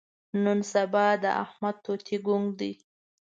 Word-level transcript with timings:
نن 0.43 0.59
سبا 0.73 1.07
د 1.23 1.25
احمد 1.43 1.75
توتي 1.85 2.17
ګونګ 2.25 2.47
دی. 2.59 2.71